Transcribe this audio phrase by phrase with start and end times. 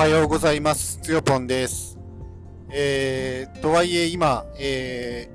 [0.00, 0.98] はようございます。
[1.02, 1.98] つよぽんです。
[2.70, 5.28] えー、とはいえ今、え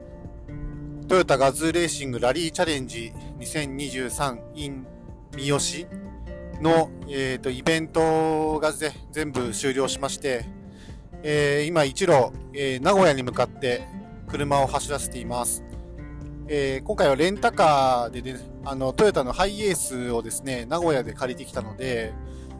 [1.03, 4.87] ー、トヨタガズーレーシングラリーチャレンジ2023 in
[5.37, 8.73] 三好の、えー、とイベントが
[9.11, 10.47] 全部終了しまして、
[11.21, 13.83] えー今一路、えー名古屋に向かって
[14.27, 15.63] 車を走らせています。
[16.47, 22.15] えー今回はレンタカーでね、あの、トヨタのハイエースをですね、名古屋で借りてきたので、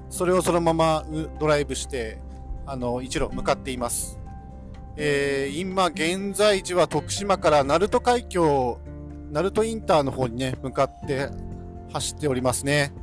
[0.10, 1.06] それをそのまま
[1.40, 2.20] ドライブして、
[2.66, 4.20] あの、一路向かっています。
[4.98, 8.80] えー今現在地は徳島から鳴門海峡、
[9.32, 11.30] 鳴門インターの方にね、向かって
[11.92, 12.94] 走っておりますね。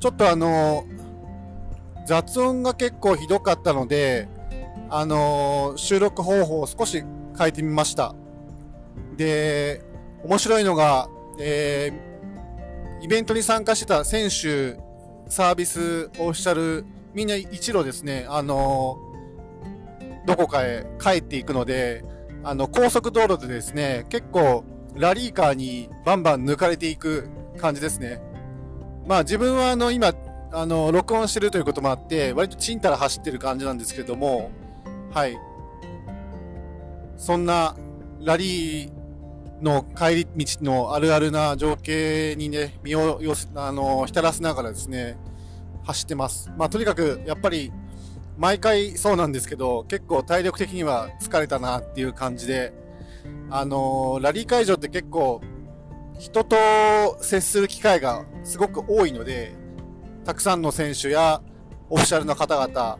[0.00, 0.84] ちょっとあの、
[2.06, 4.28] 雑音が結構ひどかったので、
[4.90, 7.04] あの収録方法を少し
[7.36, 8.14] 変えてみました。
[9.16, 9.82] で、
[10.24, 11.08] 面白いのが、
[11.40, 12.08] えー
[13.00, 14.76] イベントに参加してた選手、
[15.28, 18.98] サービス、オフィシャル、みんな一路ですね、あの
[20.26, 22.04] どこかへ帰っていくので、
[22.44, 28.20] あの、高速道路でですね、結構、ラリーカーにバンバン抜かれていく感じですね。
[29.06, 30.12] まあ自分はあの、今、
[30.52, 34.50] あの、録音してるということもあって、割とチンタラ走ってる感じなんですけども、
[35.12, 35.36] はい。
[37.16, 37.76] そんな、
[38.20, 38.97] ラリー
[39.62, 45.16] の帰り道のあるあるな情景にね、身をよす、あの、浸らせながらですね、
[45.84, 46.50] 走ってます。
[46.56, 47.72] まあとにかく、やっぱり、
[48.36, 52.72] 毎回そうなんですけど、結構体力的には疲れたなっていう感じで、
[53.50, 55.40] あのラリー会場って結構、
[56.18, 56.56] 人と
[57.20, 59.54] 接する機会がすごく多いので、
[60.24, 61.42] たくさんの選手や
[61.90, 62.98] オフィシャルの方々、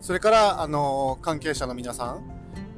[0.00, 2.33] それから、あの関係者の皆さん、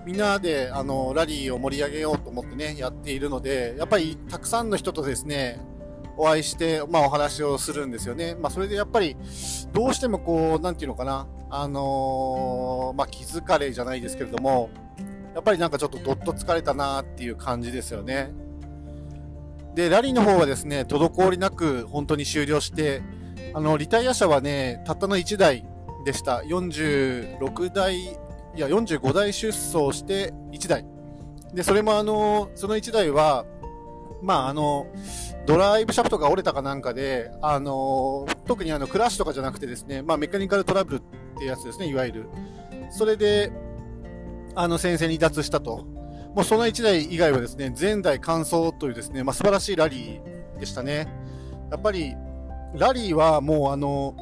[0.06, 5.60] みんなで、あのラリーを盛り上げようと思ってね、やっているので、やっぱりたくさんの人とですね、
[6.16, 8.36] お会いして、まあお話をするんですよね。
[8.36, 9.16] まあそれでやっぱり、
[9.72, 14.70] どうしてもこう、なんていうのかな、あのまあ気疲れじゃないですけれども、
[15.34, 18.30] やっぱりなんかちょっとどっと疲れたなっていう感じですよね。
[19.74, 23.02] で、ラリーの方はですね、滞りなく本当に終了して、
[23.54, 25.66] あの、リタイア車はね、たったの1台
[26.04, 26.42] でした。
[26.46, 28.16] 46台、
[28.56, 30.86] いや、45台出走して1台。
[31.54, 33.44] で、それもあの、その1台は、
[34.22, 34.86] まああの、
[35.46, 41.02] ドライブシャフトが折れたかなんかで、あの、特にあの、クラッシュとかじゃなくてですね、まあメカニカルトラブルっ
[41.38, 42.28] てやつですね、いわゆる。
[42.90, 43.52] それで、
[44.54, 45.84] あの、先生に離脱したと。
[46.34, 51.08] もうその1台以外はですね、前代完走というですね、まあ素晴らしいラリーでしたね。
[51.70, 52.14] やっぱり、
[52.74, 54.14] ラリーはもうあの、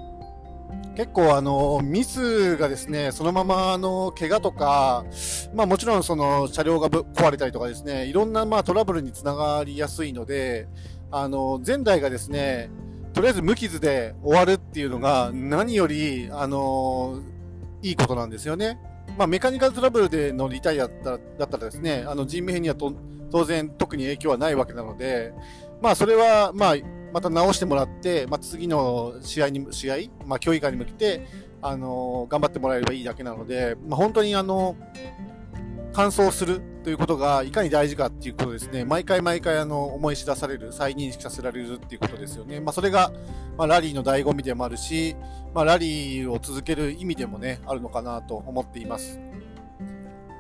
[0.97, 5.05] 結構あの、ミスがですね、そのままあの、怪我とか、
[5.53, 10.69] まあもちろんその車両がぶ壊れたりとかですね、いろんなまあトラブルにつながりやすいので、
[11.11, 12.71] あの、前代がですね、
[13.13, 17.21] とりあえず無傷で終わるっていうのが何より、あの、
[17.83, 18.79] いいことなんですよね。
[19.19, 22.93] まあメカニカルトラブルでのリタイアだったらですね、あの人命にはと
[23.33, 25.33] 当然特に影響はないわけなので、
[25.85, 26.77] まあそれはまあ
[27.13, 31.27] また直してもらって、まあ次の試合に、試合、まあ競技会に向けて、
[31.61, 34.77] あの、頑張ってもらえればいいだけなので、まあ本当にあの、
[35.93, 42.61] 完走するということがいかに大事かっていうことですね、毎回毎回あの思い知らされる、再認識させられるっていうことですよね。
[42.61, 43.13] まあそれが、
[43.59, 45.15] まあ、ラリーの醍醐味でもあるし、
[45.53, 49.21] まあラリーを続ける意味でもね、あるのかなと思っています。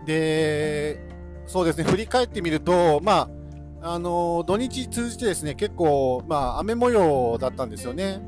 [0.06, 0.98] で、
[1.46, 3.43] そうですね、振り返ってみると、まあ、
[3.84, 8.20] あの、土日通じてですね、結構、まあ雨模様だったんですよね。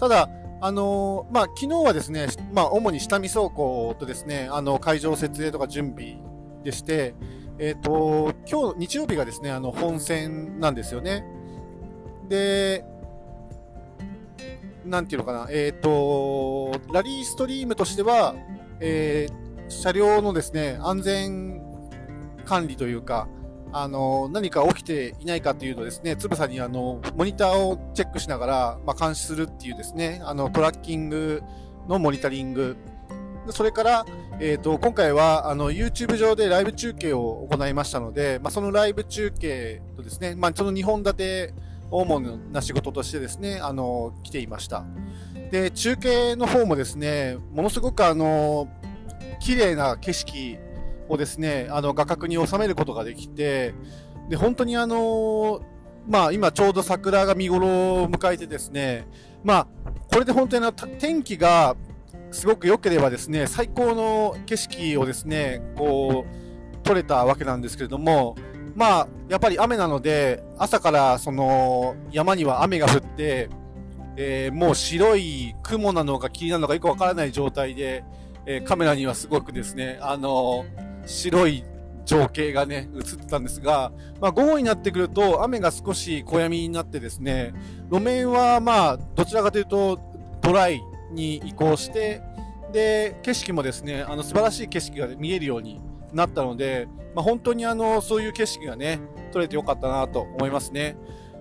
[0.00, 0.28] ただ、
[0.60, 6.16] あのまあ、昨日はですね、まあ、主に下見走行とですね、あの、会場設営とか準備
[6.64, 7.14] でして、
[7.58, 11.24] えっ、と、今日、日曜日がですね、あの、本戦なんですよね。
[12.28, 12.84] で、
[14.86, 18.34] なんていうのかな、えっ、と、ラリーストリームとしては、
[18.80, 21.60] えー車両のですね、安全
[22.44, 23.28] 管理というか、
[23.72, 31.42] あの、何か起きていないかというのをですね、つぶさにあの、モニターをチェックしながら、まあ、監視するっていうですね、あの、トラッキング
[31.88, 32.76] のモニタリング。
[33.50, 34.06] それから、
[34.40, 41.54] えっ、と、今回は、あの、YouTube 上でライブ中継を行いましたので、まあ、そのライブ中継とですね、まあ、その2本立て
[41.90, 42.20] 主
[42.52, 44.84] な仕事としてですね、あの、来ていました。
[45.50, 48.68] で、中継の方もですね、ものすごくあの、
[49.40, 50.58] 綺麗な景色
[51.08, 53.74] をですね、あの、画角に収めることができて、
[54.28, 55.60] で、本当にあの、
[56.08, 57.66] まあ、今ちょうど桜が見頃
[58.02, 59.06] を迎えてですね、
[59.42, 59.66] まあ、
[60.12, 61.76] これで本当に天気が
[62.30, 68.36] すごく良ければですね、最高の景色をですね、こう、撮れたわけなんですけれども、
[68.74, 73.48] まあ、やっぱり雨なので、朝からその山には雨が降って、
[74.18, 78.04] えーもう白い雲なのか霧なのかよくわからない状態で、
[78.46, 80.64] えー、カメラにはすごくですね、あの
[81.06, 81.64] 白い
[82.04, 87.52] 情景がね、映ってたんですが、まあ、午後になってくると雨が少し小闇になってですね、
[87.90, 89.98] 路面はまあ、どちらかというと
[90.40, 92.22] ドライに移行して、
[92.72, 95.80] で、景色もですね、あの素晴らしい景色が見えるように
[96.12, 99.00] なったので、まあ、本当にあの、そういう景色がね、
[99.32, 100.96] 撮れてよかったなと思いますね。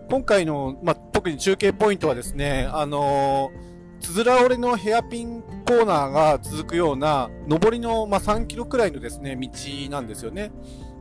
[0.10, 9.50] 今回の、まあ、特に中継ポイントはですね、あのー、つづら折れのヘアピンコーナーが続くような、上りの、まあ、3キロくらいのですね、道
[9.90, 10.52] なんですよね。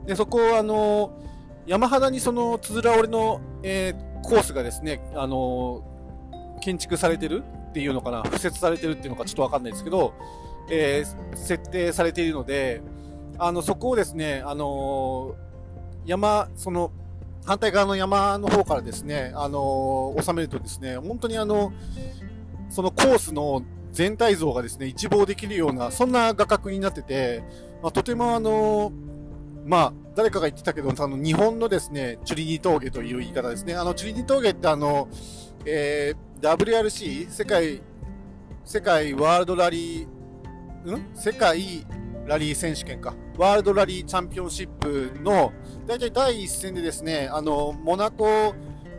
[0.07, 1.21] で、そこをあの、
[1.67, 5.83] 山肌にそのつづら折れの、えー、コースがですね、あの、
[6.61, 10.15] 建築されてるっていうのかな、敷設されてるっていうのかちょっとわかんないですけど、
[10.71, 12.83] えー、設定されているので、
[13.39, 15.35] あの、そこをですね、あの
[16.07, 16.91] 山、その、
[17.45, 21.73] 反対側の山の方からですね、あの収めるとですね、本当にあの、
[22.71, 23.63] そのコースの
[23.95, 27.43] 全体像がですね、一望できるような、そんな画角になってて、
[27.81, 28.93] まあ、とてもあの
[29.65, 33.75] まあ、誰かが言ってたけど、あの、日本のですね、チュリニ峠という言い方ですね。
[33.75, 35.09] あの、チュリニ峠ってあの、
[35.65, 37.81] えー、WRC、世界、
[38.65, 41.15] 世界ワールドラリー、ん？
[41.15, 41.87] 世界
[42.27, 43.15] ラリー選手権か。
[43.39, 45.53] ワールドラリーチャンピオンシップの、
[45.87, 48.55] 大体第一戦でですね、あの、モナコ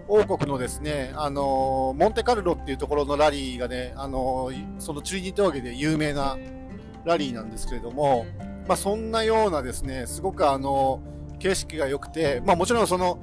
[0.07, 6.37] 王国のですね、あの、モンテカルロっていうところのラリーがね、あの、そのチュリニ峠で有名な
[7.05, 8.25] ラリーなんですけれども、
[8.67, 11.01] まあ、そんなようなですね、すごくあの、
[11.39, 13.19] 景色が良くて、まあ、もちろんその、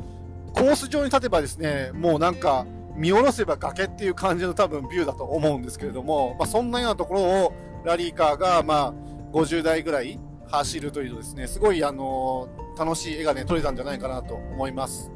[0.55, 8.95] コース上に立てばですね、もうなんか、見下ろせば崖っていう感じの多分ビューだと思うんですけれども、まあ、そんなようなところをラリーカーが、まあ、
[9.33, 10.19] 50代ぐらい
[10.51, 12.49] 走るというとですね、すごいあの
[12.79, 15.11] 楽しい絵がね、撮れたんじゃないかなと思います。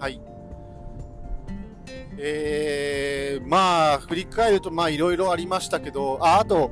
[0.00, 0.20] はい。
[2.20, 6.70] えー、まあ、振り返ると、まあ、いろいろありましたけど、あ、あと、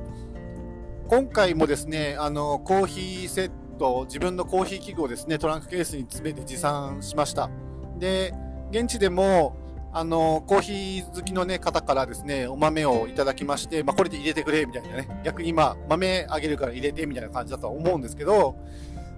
[1.07, 7.49] 今回もですね、あの、コーヒーセット、自分のコーヒー器具をですね、トランクケースに詰めて持参しました。
[7.97, 8.33] で、
[8.71, 9.55] 現地でも、
[9.93, 15.21] あの、コーヒー好きのね、方からですね、お豆をいただきまして、まあ、これで入れてくれ、みたいなね。
[15.23, 18.57] 逆にまあ、豆あげるから入れて、みたいな感じだとは思うんですけど、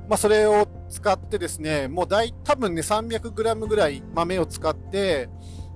[0.08, 5.30] まあ、それを使ってですね、もう大、多分ね、300g ぐらい豆を使って、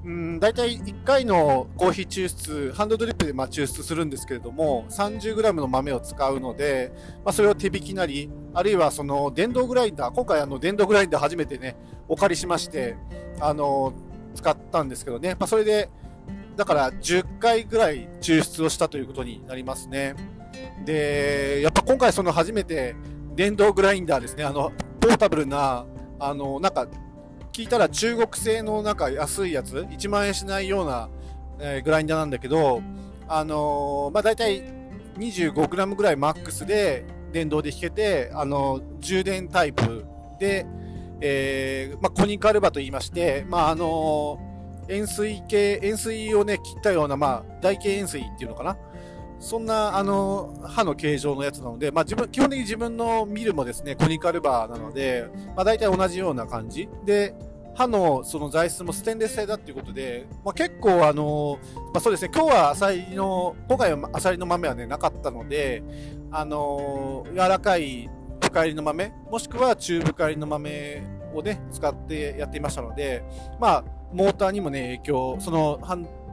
[0.05, 6.91] うん、大体1回のコーヒー抽出、ハンドドリップでま抽出するんですけれども、30g の豆を使うので、
[7.23, 11.77] まあ、それを手引きなり、あるいはその電動グラインダー、今回あの電動グラインダー初めてね、
[12.09, 12.97] お借りしまして、
[13.39, 13.93] あの、
[14.35, 15.89] 使ったんですけどね、まあ、それで、
[16.57, 20.15] だから10回ぐらい抽出をしたということになりますね。
[20.85, 22.95] で、やっぱ今回その初めて
[23.35, 25.85] 電動グラインダーですね、あの、ポータブルな、
[26.19, 26.87] あの、なんか、
[27.53, 31.07] 聞いたら中国製のなんか安いやつ、1万円しないような、
[31.59, 32.81] えー、グラインダーなんだけど、
[33.27, 34.63] あのー、まあ、大体
[35.19, 40.03] 25g ぐらいマックスで電動で引けて、あのー、充電タイプ
[40.39, 40.65] で、
[41.21, 48.77] えー、まあ、コニカルバと言いまして、まあ、あのー、円錐系、円錐をね、切ったような、まあ、台形円錐っていうのかな。
[49.43, 56.87] そんな、あの、刃の形状のやつなので、まあ自分、基本的に自分のミルもですね、コニカルバーなので、まあ大体同じような感じ。
[57.03, 57.35] で、
[57.75, 61.59] 刃のその材質もステンレス製だっていうことで、まあ、結構あの、
[61.93, 65.83] まあ、そうですね、今日はアサリの、今回はアサリの豆はね、なかったので、
[66.31, 68.09] あの柔らかい
[68.41, 71.03] 深入りの豆、もしくは中深入りの豆
[71.33, 73.25] をね、使ってやっていましたので、
[73.59, 75.79] まあ、モーターにもね、影響、その、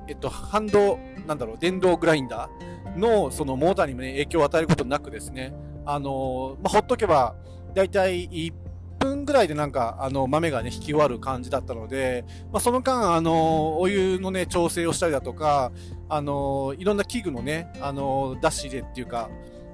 [0.09, 5.55] えっと、反動、なんだろう、電動グラインダーの、そのモーターにもね、影響を与えることなくですね、
[5.85, 7.35] あのまあ、ほっとけば、
[7.75, 8.53] だいたい1
[8.99, 15.73] 分ぐらいでなんか、あの、豆がね、引き終わる感じだったので、まあ、その間、あのお湯のね、調整をしたりだとか、
[16.09, 19.31] あのいろんな器具のね、あの出し入れっていうか、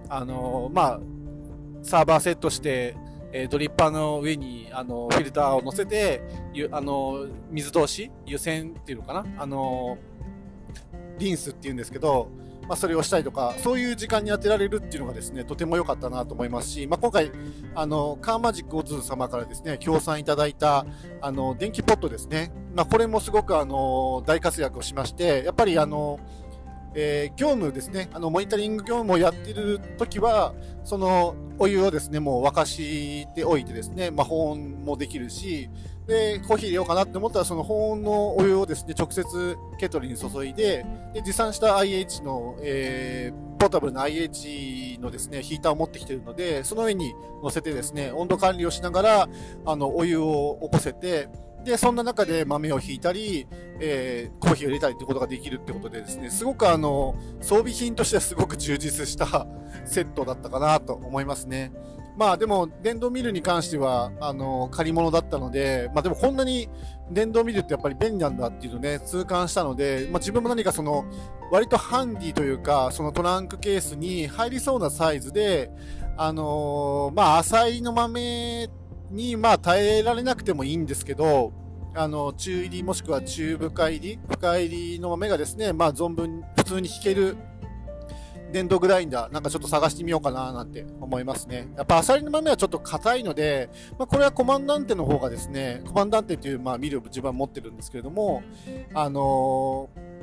[0.08, 1.00] あのまあ、
[1.82, 2.96] サーバーセットして、
[3.32, 6.22] えー、ドリッパーの上にあのフィルターを乗せて、
[6.70, 9.98] あの水通し、湯煎っていうのかな、あの
[11.18, 12.30] リンスっていうんですけど、
[12.68, 17.30] まあ、それをしたりとか、そういう時間に当てられるっていうのがですね、とても良かったなと思いますし、まあ、今回、
[17.74, 20.84] あの、カーマジックオズ様からですね、協賛いただいた、
[21.20, 22.52] あの、電気ポットですね。
[22.74, 26.18] まあ、これもすごくあの、大活躍をしまして、やっぱりあの、
[26.98, 35.68] えー、業務ですね、あの、モニタリング業務をやってる時は、その、お湯をですね、もう沸かしておいてですね、まあ、保温もできるし、
[36.06, 49.28] で、コーヒー入れようかなって思ったら、その保温のお湯をですね、直接ケトルに注いで、で、持参した IH の、えー、ポータブルな IH のですね、ヒーターを持ってきてるので、その上に乗せてですね、温度管理をしながら、
[49.64, 51.28] あの、お湯を起こせて、
[51.64, 53.48] で、そんな中で豆をひいたり、
[53.80, 59.48] えー、コーヒーを入れたりってことができるってことでですね、すごくあの、装備品としてはすごく充実した
[59.84, 61.72] セットだったかなと思いますね。
[62.16, 66.68] まあでも、電動ミルに関しては、あの、借り物だったので、まあでもこんなに
[67.10, 71.04] 電動ミルってやっぱり便利なんだっていうのね、痛感したので、まあ自分も何かその、
[71.50, 75.70] 割とハンディというか、そのトランクケースに入りそうなサイズで、
[76.16, 78.70] あのー、まあ浅いの豆
[79.10, 81.52] に、まあ耐えられなくてもいいんですけど、
[81.94, 87.36] あの、中入りもしくは中深入り、深入りの豆がですね、まあ存分普通に引ける
[88.52, 91.68] 電動グラインダー、なんかちょっと探してみようかななんて思いますね。
[91.76, 98.42] やっぱアサリの豆はちょっと硬いので、まあ、これはコマンダンテの方がですね、コマンダンテっていう、まあ、ミルを自分は持ってるんですけれども、
[98.94, 100.16] あのー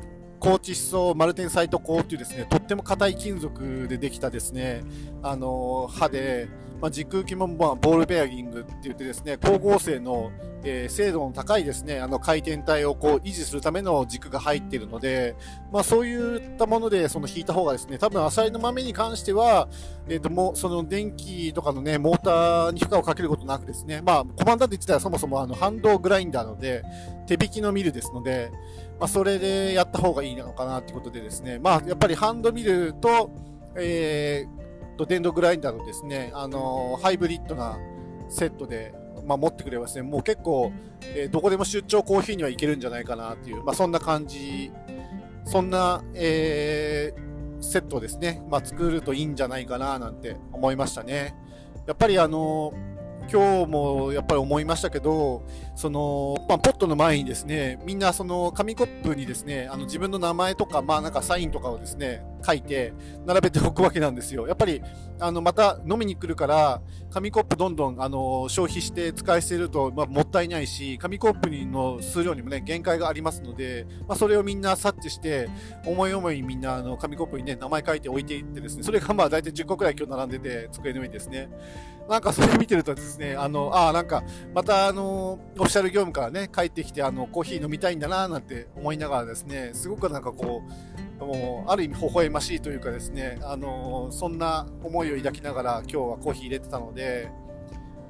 [0.43, 4.83] 高窒素マルテンサイト鋼っていうですね、とっても硬い金属でできたですね、
[5.21, 6.49] あの、刃で、
[6.83, 10.33] まあ、軸空気も、まあ、ボールベアリングって言ってですね、光合成の、
[10.65, 15.37] えー、精度の高いですね、あの回転体をこう維持するための軸が入っているので、
[15.71, 19.69] まあそういったものでその引いた方がですね、多分アサリの豆に関しては、
[20.09, 26.83] えっ、ー、ともうその電気とかのね、モーターに負荷をかけることなくですね、まあコマンダント自体はそもそもあの反動グラインダーので、
[27.27, 28.51] 手引きのミルですので、
[28.99, 33.31] まあそれでやった方がいいのかなってことでですね、まあやっぱりハンドミルと、
[33.77, 34.62] えー
[34.95, 37.77] と電動グラインダーのですね、あのハイブリッドな
[38.29, 38.93] セットで、
[39.25, 40.71] まあ、持ってくればですね、もう結構、
[41.01, 44.71] えー、どこでも出張コーヒーには行けるんじゃないかなっていう、まあ、そんな感じ、
[45.45, 51.35] そんな、えー、セットをですね、まあ、作るといいんじゃないかななんて思いましたね。
[51.87, 52.73] やっぱりあの
[53.31, 55.43] 今日もやっぱり思いましたけど、
[55.75, 62.93] その、まあ、ポットの前にですね、みんなその紙コップにですね、あの自分の名前とか、まあなんかサインとかをですね、書いて
[63.25, 64.47] 並べておくわけなんですよ。
[64.47, 64.81] やっぱり、
[65.19, 75.49] あの、また飲みに来るから、紙コップどんどん、あの、消費して使い捨てると、まあ、もったいないし、紙コップの数量にもね、限界がありますので、まあ、それをみんな察知して、
[75.85, 81.49] 思い思いにみんな、あの、紙コップにね、名前書いて置いていってですね、それがまあ大体10個くらい今日並んでて、机の上にですね。
[82.09, 90.61] なんかそれ見てるとですね、あの、ああ、なんか、またあの、オフィシャル業務からね、帰ってきて、あの、コーヒー飲みたいんだな、なんて思いながらですね、すごくなんかこ
[91.21, 97.31] う、もう、ある意味微笑ましいというかですね、あの、そんな思いを抱きながら今日はコーヒー入れてたので、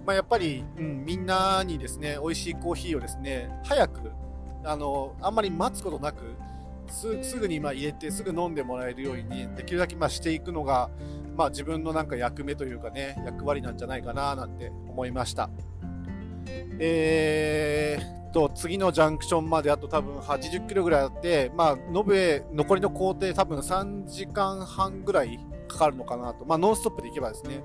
[0.04, 4.12] まあ、やっぱり、うん、みんなにですね、美味しいコーヒーをですね、早く、
[4.64, 6.24] あの、あんまり待つことなく、
[6.88, 10.90] すすぐにま入れてすぐ飲んでもらえるように、できるだけましていくのが、
[11.38, 15.52] まあ、自分のなんか役目というかね役割なんじゃないかななんて思いました。
[16.80, 26.46] えー、と次のジャンクションまであと多分80キロぐらいあってまあ延べ残りの工程多分3時間半ぐらいかかるのかなと。
[26.46, 27.62] まあノンストップで行けばですね。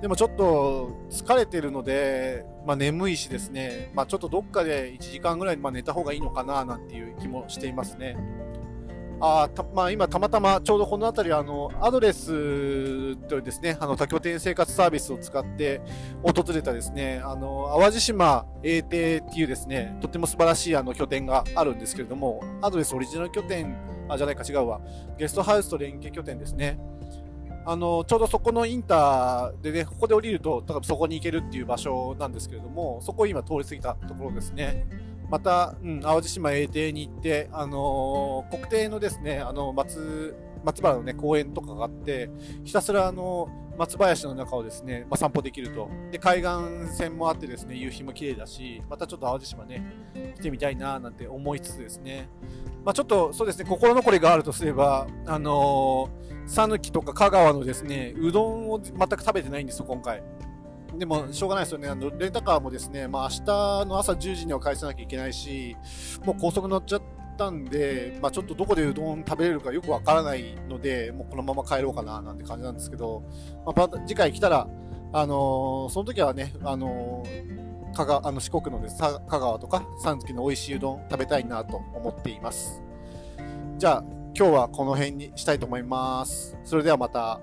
[0.00, 8.16] でもちょっと疲れてるので、まあ、眠いしですね、まあ、ちょっとどっかで1時間ぐらいま寝た方がいいのかななんていう気もしていますね。
[9.20, 15.80] あたまあ、今、たまたまちょうどこの辺りあのアドレスというですねあの多拠点生活サービスを使って
[16.22, 23.76] 訪れたですねあの淡路島英帝っていうですねとても素晴らしいあの拠点があるんですけれどもアドレスオリジナル拠点
[24.08, 24.80] あじゃないか違うわ
[25.18, 26.78] ゲストハウスと連携拠点ですね
[27.66, 34.86] あのちょうどそこのインターでねここで降りると多分そこに行けるっていう場所なんですけれどもそこを今通り過ぎたところですね。
[35.30, 42.30] また、うん、淡路島英邸に行って、あのー、国定のですね、あの、松、松原のね、公園とかがあって、
[42.64, 45.88] ひたすらあの、松林の中をですね、まあ、散歩できると。
[46.10, 49.84] で、海岸線もあってですね、夕日も綺麗だし、またちょっと淡路島ね、
[50.36, 52.28] 来てみたいななんて思いつつですね、
[52.84, 60.24] まあ、ちょっとそうですね、心残りがあるとすれば、あのー、讃岐とか香川のですね、うどんを全く食べてないんですよ、今回。
[60.98, 63.46] でもしょうがないですよね、あのレンタカーもですね、まあ明日
[63.86, 65.76] の朝10時には返さなきゃいけないし、
[66.24, 67.02] もう高速乗っちゃっ
[67.36, 73.22] たんで、まあ、ちょっとどこでうどん食べれるかよくわからないので、もうこのまま帰ろうかななんて感じなんですけど、
[73.64, 74.68] まあ、次回来たら、
[75.12, 82.82] あのー、その時はね、あのー、香川あの四国のです香川とか三月の美味しいうどん食べたいなと思っています。
[83.78, 84.04] じゃあ
[84.36, 86.56] 今日はこの辺にしたいと思います。
[86.64, 87.40] それではまた。